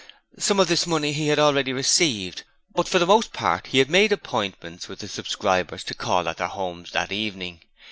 [0.39, 3.87] Some of this money he had already received, but for the most part he had
[3.87, 7.59] made appointments with the subscribers to call at their homes that evening.